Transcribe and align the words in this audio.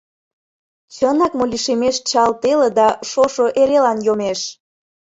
Чынак 0.95 1.31
мо 1.37 1.43
лишемеш 1.51 1.95
чал 2.09 2.31
теле 2.41 2.69
Да 2.77 2.87
шошо 3.09 3.45
эрелан 3.61 3.97
йомеш? 4.07 4.39